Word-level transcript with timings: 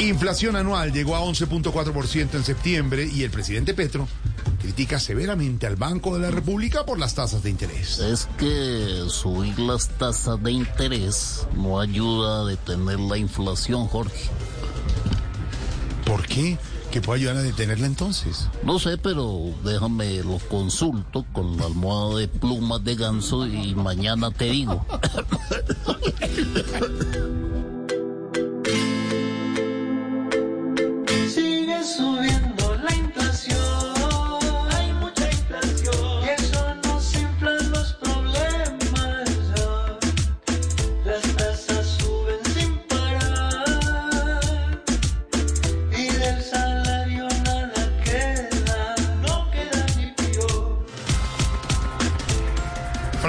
Inflación 0.00 0.56
anual 0.56 0.92
llegó 0.92 1.16
a 1.16 1.20
11.4% 1.20 2.34
en 2.34 2.44
septiembre 2.44 3.08
y 3.10 3.22
el 3.22 3.30
presidente 3.30 3.72
Petro 3.72 4.06
critica 4.60 4.98
severamente 4.98 5.66
al 5.66 5.76
Banco 5.76 6.14
de 6.14 6.20
la 6.20 6.30
República 6.30 6.84
por 6.84 6.98
las 6.98 7.14
tasas 7.14 7.42
de 7.42 7.50
interés. 7.50 7.98
Es 7.98 8.28
que 8.36 9.06
subir 9.08 9.58
las 9.58 9.88
tasas 9.88 10.42
de 10.42 10.52
interés 10.52 11.46
no 11.56 11.80
ayuda 11.80 12.42
a 12.42 12.44
detener 12.44 13.00
la 13.00 13.16
inflación, 13.16 13.86
Jorge. 13.86 14.28
¿Por 16.04 16.26
qué? 16.26 16.58
¿Qué 16.90 17.00
puede 17.00 17.20
ayudar 17.20 17.36
a 17.38 17.42
detenerla 17.42 17.86
entonces? 17.86 18.48
No 18.62 18.78
sé, 18.78 18.98
pero 18.98 19.54
déjame 19.64 20.22
lo 20.22 20.38
consulto 20.48 21.24
con 21.32 21.56
la 21.56 21.66
almohada 21.66 22.20
de 22.20 22.28
plumas 22.28 22.84
de 22.84 22.96
ganso 22.96 23.46
y 23.46 23.74
mañana 23.74 24.30
te 24.30 24.46
digo. 24.46 24.84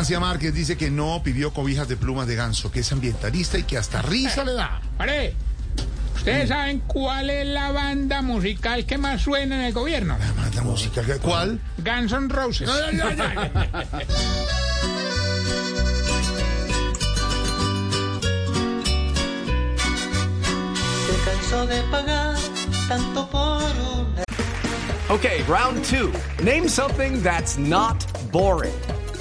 Francia 0.00 0.18
Márquez 0.18 0.54
dice 0.54 0.78
que 0.78 0.90
no 0.90 1.22
pidió 1.22 1.52
cobijas 1.52 1.86
de 1.86 1.94
plumas 1.94 2.26
de 2.26 2.34
ganso, 2.34 2.72
que 2.72 2.80
es 2.80 2.90
ambientalista 2.90 3.58
y 3.58 3.64
que 3.64 3.76
hasta 3.76 4.00
risa 4.00 4.44
le 4.44 4.54
da. 4.54 4.80
Pare. 4.96 5.34
¿Ustedes 6.16 6.48
saben 6.48 6.80
cuál 6.86 7.28
es 7.28 7.46
la 7.46 7.70
banda 7.70 8.22
musical 8.22 8.86
que 8.86 8.96
más 8.96 9.20
suena 9.20 9.56
en 9.56 9.60
el 9.60 9.74
gobierno? 9.74 10.16
Manda 10.38 10.62
música. 10.62 11.02
¿Cuál? 11.20 11.60
Guns 11.76 12.12
N' 12.12 12.30
Roses. 12.30 12.70
Se 12.70 12.76
cansó 21.26 21.66
de 21.66 21.82
pagar 21.90 22.36
tanto 22.88 23.28
por 23.28 23.62
una 23.62 24.24
Okay, 25.10 25.42
round 25.42 25.84
two. 25.84 26.10
Name 26.42 26.68
something 26.68 27.20
that's 27.22 27.58
not 27.58 28.06
boring. 28.32 28.72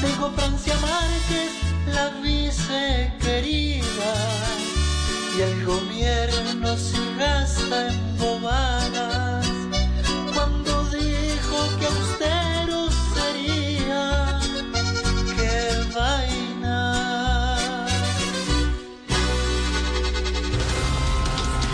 Dijo 0.00 0.30
Francia 0.36 0.76
Márquez, 0.80 1.52
la 1.86 2.10
vice 2.22 3.12
querida. 3.20 4.14
Y 5.36 5.40
el 5.40 5.64
gobierno 5.64 6.76
se 6.76 6.98
gasta 7.18 7.88
en 7.88 8.18
bobadas. 8.18 9.46
Cuando 10.34 10.84
dijo 10.90 11.78
que 11.80 11.86
austero 11.86 12.88
sería, 13.14 14.40
qué 15.36 15.98
vaina. 15.98 17.86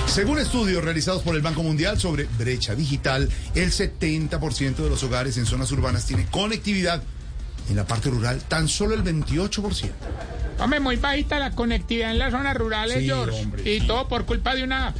Según 0.07 0.39
estudios 0.39 0.83
realizados 0.83 1.23
por 1.23 1.37
el 1.37 1.43
Banco 1.43 1.63
Mundial 1.63 2.01
sobre 2.01 2.25
brecha 2.39 2.75
digital, 2.75 3.29
el 3.55 3.71
70% 3.71 4.77
de 4.77 4.89
los 4.89 5.03
hogares 5.03 5.37
en 5.37 5.45
zonas 5.45 5.71
urbanas 5.73 6.07
tiene 6.07 6.27
conectividad. 6.31 7.03
En 7.69 7.77
la 7.77 7.85
parte 7.87 8.11
rural, 8.11 8.41
tan 8.47 8.69
solo 8.69 8.95
el 8.95 9.03
28%. 9.03 9.91
Hombre, 10.61 10.81
muy 10.81 10.97
bajita 10.97 11.39
la 11.39 11.51
conectividad 11.53 12.11
en 12.11 12.19
las 12.19 12.31
zonas 12.33 12.57
rurales, 12.57 12.99
Sí, 12.99 13.07
George. 13.07 13.41
hombre, 13.43 13.63
y 13.75 13.81
sí. 13.81 13.87
todo 13.87 14.07
por 14.07 14.25
culpa 14.25 14.55
de 14.55 14.63
una, 14.65 14.95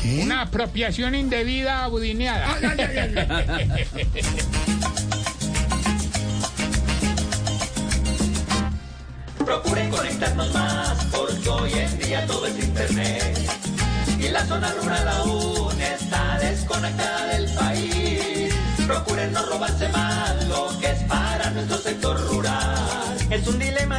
¿Qué? 0.00 0.20
una 0.22 0.42
apropiación 0.42 1.14
indebida 1.14 1.84
abudineada. 1.84 2.46
Procuren 9.44 9.90
conectarnos 9.90 10.52
más, 10.52 11.04
porque 11.10 11.48
hoy 11.48 11.72
en 11.72 11.98
día 11.98 12.26
todo 12.26 12.46
es 12.46 12.58
internet. 12.62 13.38
Y 14.18 14.28
la 14.28 14.44
zona 14.46 14.72
rural 14.80 15.08
aún 15.08 15.80
está 15.80 16.38
desconectada 16.38 17.26
del 17.28 17.50
país. 17.54 18.54
Procuren 18.86 19.32
no 19.32 19.46
robarse 19.46 19.88